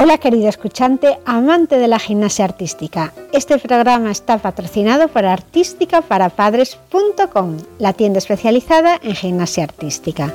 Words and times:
Hola 0.00 0.18
querido 0.18 0.48
escuchante, 0.48 1.18
amante 1.26 1.76
de 1.76 1.88
la 1.88 1.98
gimnasia 1.98 2.44
artística. 2.44 3.12
Este 3.32 3.58
programa 3.58 4.12
está 4.12 4.38
patrocinado 4.38 5.08
por 5.08 5.24
artísticaparapadres.com, 5.24 7.56
la 7.80 7.92
tienda 7.94 8.18
especializada 8.18 9.00
en 9.02 9.16
gimnasia 9.16 9.64
artística. 9.64 10.32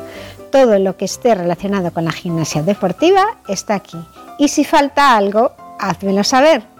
Todo 0.51 0.79
lo 0.79 0.97
que 0.97 1.05
esté 1.05 1.33
relacionado 1.33 1.93
con 1.93 2.03
la 2.03 2.11
gimnasia 2.11 2.61
deportiva 2.61 3.37
está 3.47 3.75
aquí. 3.75 3.99
Y 4.37 4.49
si 4.49 4.65
falta 4.65 5.15
algo, 5.15 5.53
házmelo 5.79 6.25
saber. 6.25 6.72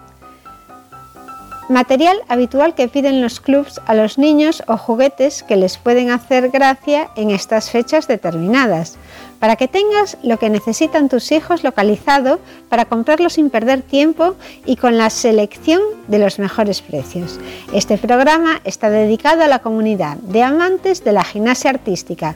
Material 1.68 2.18
habitual 2.28 2.74
que 2.74 2.88
piden 2.88 3.22
los 3.22 3.40
clubs 3.40 3.80
a 3.86 3.94
los 3.94 4.18
niños 4.18 4.62
o 4.66 4.76
juguetes 4.76 5.42
que 5.42 5.56
les 5.56 5.78
pueden 5.78 6.10
hacer 6.10 6.50
gracia 6.50 7.08
en 7.16 7.30
estas 7.30 7.70
fechas 7.70 8.06
determinadas 8.06 8.98
para 9.38 9.56
que 9.56 9.68
tengas 9.68 10.18
lo 10.22 10.38
que 10.38 10.50
necesitan 10.50 11.08
tus 11.08 11.32
hijos 11.32 11.64
localizado 11.64 12.38
para 12.68 12.84
comprarlo 12.84 13.30
sin 13.30 13.50
perder 13.50 13.82
tiempo 13.82 14.34
y 14.66 14.76
con 14.76 14.98
la 14.98 15.08
selección 15.10 15.80
de 16.08 16.18
los 16.18 16.38
mejores 16.38 16.82
precios. 16.82 17.40
Este 17.72 17.98
programa 17.98 18.60
está 18.64 18.90
dedicado 18.90 19.42
a 19.42 19.48
la 19.48 19.60
comunidad 19.60 20.16
de 20.18 20.42
amantes 20.42 21.02
de 21.02 21.12
la 21.12 21.24
gimnasia 21.24 21.70
artística 21.70 22.34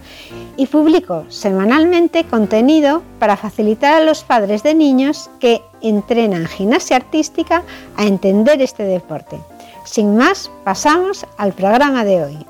y 0.56 0.66
publico 0.66 1.24
semanalmente 1.28 2.24
contenido 2.24 3.02
para 3.18 3.36
facilitar 3.36 3.94
a 3.94 4.04
los 4.04 4.24
padres 4.24 4.62
de 4.62 4.74
niños 4.74 5.30
que 5.38 5.62
entrenan 5.82 6.46
gimnasia 6.46 6.96
artística 6.96 7.62
a 7.96 8.04
entender 8.04 8.60
este 8.62 8.84
deporte. 8.84 9.38
Sin 9.84 10.16
más, 10.16 10.50
pasamos 10.64 11.26
al 11.36 11.52
programa 11.52 12.04
de 12.04 12.24
hoy. 12.24 12.46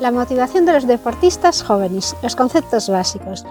La 0.00 0.10
motivación 0.10 0.66
de 0.66 0.72
los 0.72 0.86
deportistas 0.86 1.62
jóvenes, 1.62 2.16
los 2.22 2.34
conceptos 2.34 2.88
básicos. 2.88 3.44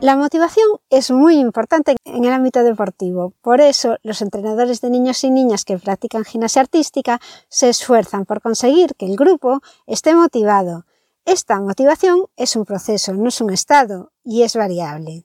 La 0.00 0.16
motivación 0.16 0.66
es 0.88 1.10
muy 1.10 1.36
importante 1.38 1.96
en 2.04 2.24
el 2.24 2.32
ámbito 2.32 2.62
deportivo, 2.62 3.32
por 3.40 3.60
eso 3.60 3.96
los 4.02 4.22
entrenadores 4.22 4.80
de 4.82 4.90
niños 4.90 5.24
y 5.24 5.30
niñas 5.30 5.64
que 5.64 5.78
practican 5.78 6.24
gimnasia 6.24 6.62
artística 6.62 7.18
se 7.48 7.70
esfuerzan 7.70 8.24
por 8.24 8.40
conseguir 8.40 8.94
que 8.96 9.06
el 9.06 9.16
grupo 9.16 9.62
esté 9.86 10.14
motivado. 10.14 10.84
Esta 11.24 11.60
motivación 11.60 12.26
es 12.36 12.54
un 12.54 12.64
proceso, 12.64 13.12
no 13.14 13.28
es 13.28 13.40
un 13.40 13.50
estado, 13.50 14.12
y 14.22 14.42
es 14.42 14.54
variable. 14.54 15.24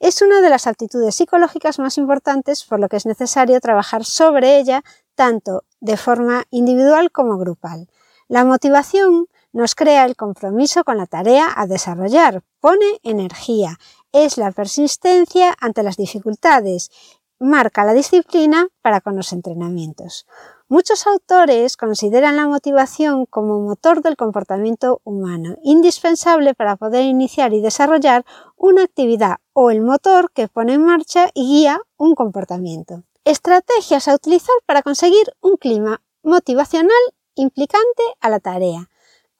Es 0.00 0.22
una 0.22 0.40
de 0.40 0.50
las 0.50 0.66
actitudes 0.66 1.14
psicológicas 1.14 1.78
más 1.78 1.98
importantes 1.98 2.64
por 2.64 2.80
lo 2.80 2.88
que 2.88 2.96
es 2.96 3.06
necesario 3.06 3.60
trabajar 3.60 4.04
sobre 4.04 4.58
ella 4.58 4.82
tanto 5.14 5.64
de 5.80 5.96
forma 5.96 6.44
individual 6.50 7.10
como 7.10 7.38
grupal. 7.38 7.88
La 8.28 8.44
motivación 8.44 9.26
nos 9.52 9.74
crea 9.74 10.04
el 10.04 10.16
compromiso 10.16 10.82
con 10.82 10.96
la 10.96 11.06
tarea 11.06 11.46
a 11.54 11.66
desarrollar, 11.66 12.42
pone 12.60 12.98
energía, 13.02 13.78
es 14.12 14.38
la 14.38 14.50
persistencia 14.50 15.54
ante 15.60 15.82
las 15.82 15.96
dificultades, 15.96 16.90
marca 17.38 17.84
la 17.84 17.92
disciplina 17.92 18.66
para 18.82 19.00
con 19.00 19.16
los 19.16 19.32
entrenamientos. 19.32 20.26
Muchos 20.68 21.06
autores 21.06 21.76
consideran 21.76 22.36
la 22.36 22.46
motivación 22.46 23.26
como 23.26 23.60
motor 23.60 24.00
del 24.00 24.16
comportamiento 24.16 25.00
humano, 25.04 25.56
indispensable 25.62 26.54
para 26.54 26.76
poder 26.76 27.04
iniciar 27.04 27.52
y 27.52 27.60
desarrollar 27.60 28.24
una 28.56 28.82
actividad 28.82 29.36
o 29.52 29.70
el 29.70 29.82
motor 29.82 30.30
que 30.32 30.48
pone 30.48 30.74
en 30.74 30.84
marcha 30.84 31.30
y 31.34 31.46
guía 31.46 31.80
un 31.96 32.14
comportamiento. 32.14 33.02
Estrategias 33.24 34.08
a 34.08 34.14
utilizar 34.14 34.56
para 34.66 34.82
conseguir 34.82 35.34
un 35.40 35.56
clima 35.56 36.00
motivacional 36.22 36.90
implicante 37.34 38.02
a 38.20 38.30
la 38.30 38.40
tarea 38.40 38.88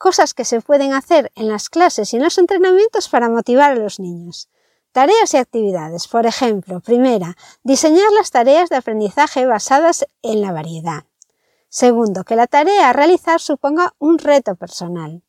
cosas 0.04 0.34
que 0.34 0.44
se 0.44 0.60
pueden 0.60 0.92
hacer 0.92 1.32
en 1.34 1.48
las 1.48 1.70
clases 1.70 2.12
y 2.12 2.16
en 2.16 2.24
los 2.24 2.36
entrenamientos 2.36 3.08
para 3.08 3.30
motivar 3.30 3.70
a 3.70 3.74
los 3.74 4.00
niños. 4.00 4.50
Tareas 4.92 5.32
y 5.32 5.38
actividades. 5.38 6.08
Por 6.08 6.26
ejemplo, 6.26 6.80
primera, 6.80 7.38
diseñar 7.62 8.12
las 8.12 8.30
tareas 8.30 8.68
de 8.68 8.76
aprendizaje 8.76 9.46
basadas 9.46 10.06
en 10.22 10.42
la 10.42 10.52
variedad. 10.52 11.04
Segundo, 11.74 12.22
que 12.22 12.36
la 12.36 12.46
tarea 12.46 12.88
a 12.88 12.92
realizar 12.92 13.40
suponga 13.40 13.96
un 13.98 14.18
reto 14.18 14.54
personal. 14.54 15.24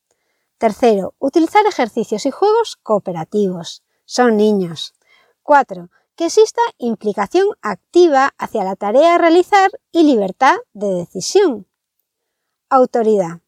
Tercero, 0.60 1.16
utilizar 1.18 1.66
ejercicios 1.66 2.28
y 2.28 2.30
juegos 2.30 2.78
cooperativos. 2.84 3.82
Son 4.06 4.38
niños. 4.38 4.94
Cuatro, 5.42 5.90
que 6.16 6.28
exista 6.28 6.62
implicación 6.78 7.48
activa 7.64 8.36
hacia 8.38 8.64
la 8.64 8.76
tarea 8.76 9.16
a 9.16 9.18
realizar 9.18 9.72
y 9.92 10.04
libertad 10.04 10.54
de 10.74 10.90
decisión. 10.90 11.66
Autoridad. 12.70 13.40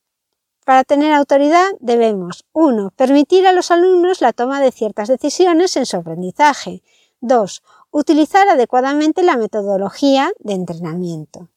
Para 0.66 0.84
tener 0.84 1.13
autoridad 1.13 1.68
debemos 1.80 2.46
1. 2.53 2.94
Permitir 2.96 3.46
a 3.46 3.53
los 3.53 3.69
alumnos 3.69 4.22
la 4.22 4.34
toma 4.34 4.59
de 4.59 4.72
ciertas 4.72 5.07
decisiones 5.07 5.78
en 5.78 5.86
su 5.86 5.97
aprendizaje. 5.97 6.81
2. 7.22 7.62
Utilizar 7.91 8.50
adecuadamente 8.50 9.22
la 9.22 9.38
metodología 9.38 10.31
de 10.40 10.53
entrenamiento. 10.53 11.50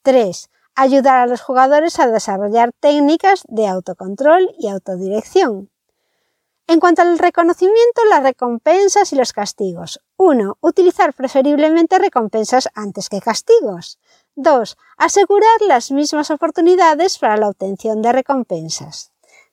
3. 0.00 0.48
Ayudar 0.80 1.16
a 1.16 1.26
los 1.26 1.40
jugadores 1.40 1.98
a 1.98 2.06
desarrollar 2.06 2.70
técnicas 2.78 3.42
de 3.48 3.66
autocontrol 3.66 4.54
y 4.60 4.68
autodirección. 4.68 5.72
En 6.68 6.78
cuanto 6.78 7.02
al 7.02 7.18
reconocimiento, 7.18 8.04
las 8.08 8.22
recompensas 8.22 9.12
y 9.12 9.16
los 9.16 9.32
castigos. 9.32 9.98
1. 10.18 10.58
Utilizar 10.60 11.14
preferiblemente 11.14 11.98
recompensas 11.98 12.68
antes 12.76 13.08
que 13.08 13.20
castigos. 13.20 13.98
2. 14.36 14.76
Asegurar 14.98 15.60
las 15.66 15.90
mismas 15.90 16.30
oportunidades 16.30 17.18
para 17.18 17.36
la 17.36 17.48
obtención 17.48 18.00
de 18.00 18.12
recompensas. 18.12 19.10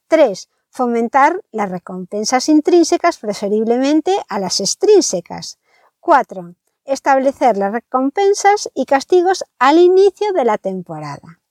3. 0.09 0.47
Fomentar 0.69 1.42
las 1.52 1.72
recompensas 1.72 2.50
intrínsecas 2.50 3.18
preferiblemente 3.18 4.16
a 4.30 4.38
las 4.38 4.59
extrínsecas. 4.59 5.57
4. 6.02 6.53
Establecer 6.85 7.57
las 7.57 7.72
recompensas 7.72 8.69
y 8.75 8.85
castigos 8.85 9.44
al 9.57 9.79
inicio 9.79 10.31
de 10.34 10.46
la 10.46 10.59
temporada. 10.59 11.41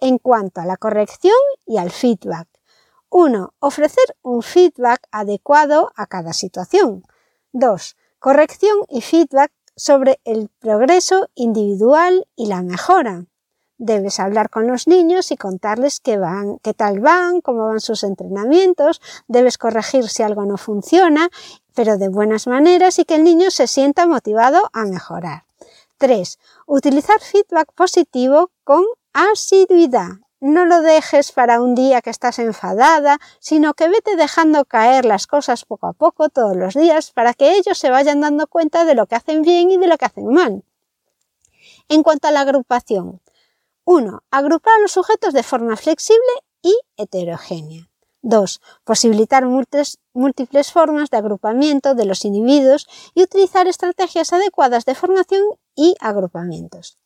En 0.00 0.18
cuanto 0.18 0.60
a 0.60 0.66
la 0.66 0.76
corrección 0.76 1.36
y 1.64 1.78
al 1.78 1.92
feedback. 1.92 2.48
1. 3.08 3.54
Ofrecer 3.60 4.16
un 4.22 4.42
feedback 4.42 5.06
adecuado 5.12 5.92
a 5.94 6.06
cada 6.08 6.32
situación. 6.32 7.04
2. 7.52 7.96
Corrección 8.18 8.76
y 8.88 9.00
feedback 9.00 9.52
sobre 9.76 10.20
el 10.24 10.50
progreso 10.58 11.28
individual 11.36 12.26
y 12.34 12.46
la 12.46 12.62
mejora. 12.62 13.26
Debes 13.78 14.18
hablar 14.18 14.50
con 14.50 14.66
los 14.66 14.88
niños 14.88 15.30
y 15.30 15.36
contarles 15.36 16.00
qué 16.00 16.16
van, 16.16 16.58
qué 16.58 16.74
tal 16.74 17.00
van, 17.00 17.40
cómo 17.40 17.68
van 17.68 17.80
sus 17.80 18.02
entrenamientos, 18.02 19.00
debes 19.28 19.58
corregir 19.58 20.08
si 20.08 20.22
algo 20.22 20.46
no 20.46 20.56
funciona, 20.56 21.28
pero 21.74 21.98
de 21.98 22.08
buenas 22.08 22.46
maneras 22.46 22.98
y 22.98 23.04
que 23.04 23.16
el 23.16 23.24
niño 23.24 23.50
se 23.50 23.66
sienta 23.66 24.06
motivado 24.06 24.70
a 24.72 24.84
mejorar. 24.84 25.44
3. 25.98 26.38
Utilizar 26.66 27.20
feedback 27.20 27.72
positivo 27.74 28.50
con 28.64 28.84
asiduidad. 29.12 30.18
No 30.40 30.66
lo 30.66 30.82
dejes 30.82 31.32
para 31.32 31.62
un 31.62 31.74
día 31.74 32.02
que 32.02 32.10
estás 32.10 32.38
enfadada, 32.38 33.18
sino 33.40 33.72
que 33.74 33.88
vete 33.88 34.14
dejando 34.16 34.64
caer 34.66 35.04
las 35.06 35.26
cosas 35.26 35.64
poco 35.64 35.86
a 35.86 35.92
poco 35.94 36.28
todos 36.28 36.56
los 36.56 36.74
días 36.74 37.12
para 37.12 37.32
que 37.32 37.56
ellos 37.56 37.78
se 37.78 37.90
vayan 37.90 38.20
dando 38.20 38.46
cuenta 38.46 38.84
de 38.84 38.94
lo 38.94 39.06
que 39.06 39.14
hacen 39.14 39.42
bien 39.42 39.70
y 39.70 39.78
de 39.78 39.86
lo 39.86 39.96
que 39.96 40.04
hacen 40.04 40.28
mal. 40.28 40.62
En 41.88 42.02
cuanto 42.02 42.28
a 42.28 42.30
la 42.30 42.40
agrupación. 42.40 43.22
1. 43.84 44.22
Agrupar 44.30 44.74
a 44.74 44.80
los 44.80 44.92
sujetos 44.92 45.32
de 45.32 45.42
forma 45.42 45.76
flexible 45.76 46.32
y 46.60 46.78
heterogénea. 46.96 47.88
2. 48.24 48.60
Posibilitar 48.84 49.44
múltiples 49.44 50.72
formas 50.72 51.10
de 51.10 51.18
agrupamiento 51.18 51.94
de 51.94 52.06
los 52.06 52.24
individuos 52.24 52.88
y 53.14 53.22
utilizar 53.22 53.68
estrategias 53.68 54.32
adecuadas 54.32 54.86
de 54.86 54.94
formación 54.94 55.42
y 55.76 55.94
agrupamientos. 56.00 56.98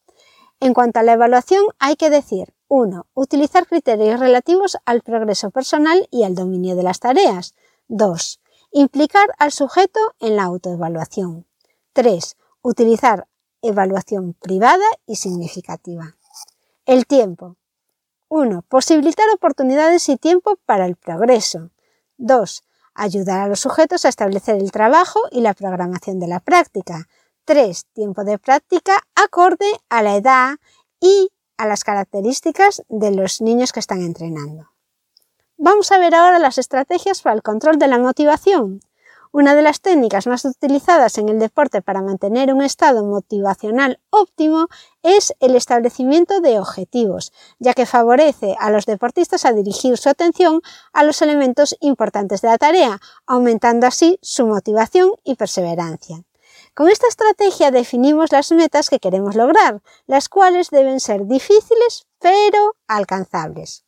En 0.61 0.75
cuanto 0.75 1.01
a 1.01 1.03
la 1.03 1.13
evaluación, 1.13 1.65
hay 1.79 1.97
que 1.97 2.09
decir 2.09 2.55
1. 2.69 3.07
Utilizar 3.15 3.67
criterios 3.67 4.21
relativos 4.21 4.79
al 4.85 5.03
progreso 5.03 5.51
personal 5.51 6.07
y 6.11 6.23
al 6.23 6.35
dominio 6.35 6.77
de 6.77 6.85
las 6.85 7.01
tareas. 7.01 7.55
2. 7.89 8.41
Implicar 8.71 9.29
al 9.39 9.51
sujeto 9.51 10.01
en 10.21 10.37
la 10.37 10.45
autoevaluación. 10.45 11.47
3. 11.95 12.37
Utilizar 12.63 13.27
evaluación 13.61 14.35
privada 14.35 14.87
y 15.07 15.17
significativa. 15.17 16.17
El 16.87 17.07
tiempo. 17.07 17.57
1. 18.29 18.63
Posibilitar 18.69 19.27
oportunidades 19.35 20.09
y 20.09 20.17
tiempo 20.17 20.59
para 20.67 20.87
el 20.87 20.97
progreso. 20.97 21.71
2. 22.19 22.63
Ayudar 22.95 23.41
a 23.41 23.49
los 23.49 23.61
sujetos 23.61 24.05
a 24.05 24.09
establecer 24.09 24.57
el 24.57 24.71
trabajo 24.71 25.21
y 25.31 25.41
la 25.41 25.55
programación 25.55 26.19
de 26.21 26.29
la 26.29 26.41
práctica. 26.41 27.09
3. 27.45 27.87
Tiempo 27.95 28.25
de 28.25 28.39
práctica 28.39 29.03
acorde 29.15 29.67
a 29.89 30.03
la 30.03 30.17
edad 30.17 30.57
y 31.01 31.31
a 31.57 31.67
las 31.67 31.85
características 31.85 32.83
de 32.89 33.13
los 33.13 33.41
niños 33.41 33.73
que 33.73 33.81
están 33.81 34.03
entrenando. 34.03 34.71
Vamos 35.57 35.91
a 35.91 35.99
ver 35.99 36.15
ahora 36.15 36.39
las 36.39 36.59
estrategias 36.59 37.23
para 37.23 37.35
el 37.35 37.43
control 37.43 37.79
de 37.79 37.89
la 37.89 37.99
motivación. 37.99 38.81
Una 39.31 39.55
de 39.55 39.63
las 39.63 39.81
técnicas 39.83 40.27
más 40.27 40.45
utilizadas 40.47 41.19
en 41.19 41.29
el 41.29 41.39
deporte 41.39 41.83
para 41.83 42.01
mantener 42.01 42.53
un 42.53 42.63
estado 42.63 43.05
motivacional 43.05 44.01
óptimo 44.09 44.69
es 45.03 45.35
el 45.41 45.55
establecimiento 45.55 46.41
de 46.41 46.59
objetivos, 46.59 47.33
ya 47.59 47.75
que 47.75 47.85
favorece 47.85 48.57
a 48.59 48.71
los 48.71 48.87
deportistas 48.87 49.45
a 49.45 49.53
dirigir 49.53 49.99
su 49.99 50.09
atención 50.09 50.63
a 50.93 51.05
los 51.05 51.21
elementos 51.21 51.77
importantes 51.81 52.41
de 52.41 52.49
la 52.49 52.59
tarea, 52.59 53.01
aumentando 53.27 53.87
así 53.87 54.19
su 54.23 54.47
motivación 54.47 55.13
y 55.25 55.35
perseverancia. 55.35 56.25
Con 56.75 56.89
esta 56.89 57.07
estrategia 57.09 57.71
definimos 57.71 58.33
las 58.33 58.51
metas 58.53 58.89
que 58.89 59.01
queremos 59.01 59.35
lograr, 59.35 59.83
las 60.07 60.29
cuales 60.29 60.71
deben 60.71 61.01
ser 61.01 61.27
difíciles 61.27 62.07
pero 62.19 62.75
alcanzables. 62.87 63.88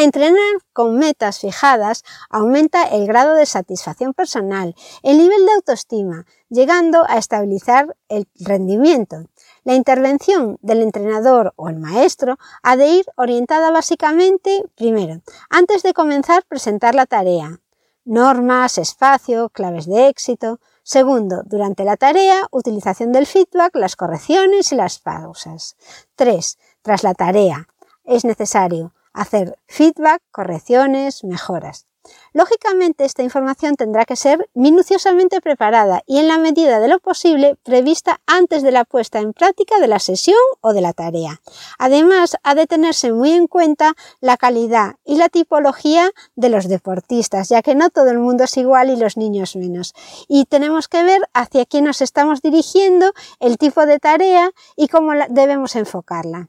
Entrenar 0.00 0.56
con 0.72 0.96
metas 0.96 1.40
fijadas 1.40 2.04
aumenta 2.30 2.84
el 2.84 3.06
grado 3.06 3.34
de 3.34 3.44
satisfacción 3.44 4.14
personal, 4.14 4.74
el 5.02 5.18
nivel 5.18 5.44
de 5.44 5.52
autoestima, 5.52 6.24
llegando 6.48 7.04
a 7.06 7.18
estabilizar 7.18 7.94
el 8.08 8.26
rendimiento. 8.36 9.26
La 9.62 9.74
intervención 9.74 10.56
del 10.62 10.80
entrenador 10.80 11.52
o 11.56 11.68
el 11.68 11.76
maestro 11.76 12.38
ha 12.62 12.78
de 12.78 12.86
ir 12.86 13.04
orientada 13.16 13.70
básicamente, 13.72 14.64
primero, 14.74 15.20
antes 15.50 15.82
de 15.82 15.92
comenzar, 15.92 16.44
presentar 16.44 16.94
la 16.94 17.04
tarea, 17.04 17.60
normas, 18.06 18.78
espacio, 18.78 19.50
claves 19.50 19.84
de 19.84 20.08
éxito. 20.08 20.60
Segundo, 20.82 21.42
durante 21.44 21.84
la 21.84 21.98
tarea, 21.98 22.46
utilización 22.52 23.12
del 23.12 23.26
feedback, 23.26 23.76
las 23.76 23.96
correcciones 23.96 24.72
y 24.72 24.76
las 24.76 24.98
pausas. 24.98 25.76
Tres, 26.16 26.56
tras 26.80 27.02
la 27.02 27.12
tarea, 27.12 27.68
es 28.04 28.24
necesario 28.24 28.94
hacer 29.20 29.58
feedback, 29.66 30.22
correcciones, 30.32 31.24
mejoras. 31.24 31.86
Lógicamente, 32.32 33.04
esta 33.04 33.22
información 33.22 33.76
tendrá 33.76 34.06
que 34.06 34.16
ser 34.16 34.48
minuciosamente 34.54 35.42
preparada 35.42 36.02
y 36.06 36.18
en 36.18 36.28
la 36.28 36.38
medida 36.38 36.80
de 36.80 36.88
lo 36.88 36.98
posible 36.98 37.56
prevista 37.62 38.20
antes 38.26 38.62
de 38.62 38.72
la 38.72 38.86
puesta 38.86 39.18
en 39.18 39.34
práctica 39.34 39.78
de 39.78 39.88
la 39.88 39.98
sesión 39.98 40.38
o 40.62 40.72
de 40.72 40.80
la 40.80 40.94
tarea. 40.94 41.42
Además, 41.78 42.36
ha 42.42 42.54
de 42.54 42.66
tenerse 42.66 43.12
muy 43.12 43.32
en 43.32 43.46
cuenta 43.46 43.94
la 44.20 44.38
calidad 44.38 44.94
y 45.04 45.16
la 45.16 45.28
tipología 45.28 46.10
de 46.34 46.48
los 46.48 46.68
deportistas, 46.68 47.50
ya 47.50 47.60
que 47.60 47.74
no 47.74 47.90
todo 47.90 48.10
el 48.10 48.18
mundo 48.18 48.44
es 48.44 48.56
igual 48.56 48.88
y 48.88 48.96
los 48.96 49.18
niños 49.18 49.54
menos. 49.56 49.92
Y 50.28 50.46
tenemos 50.46 50.88
que 50.88 51.02
ver 51.02 51.28
hacia 51.34 51.66
quién 51.66 51.84
nos 51.84 52.00
estamos 52.00 52.40
dirigiendo, 52.40 53.12
el 53.40 53.58
tipo 53.58 53.84
de 53.84 53.98
tarea 53.98 54.50
y 54.76 54.88
cómo 54.88 55.12
debemos 55.28 55.76
enfocarla. 55.76 56.48